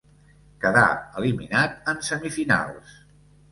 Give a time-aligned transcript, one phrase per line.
[0.63, 0.85] Quedà
[1.21, 2.99] eliminat en semifinals.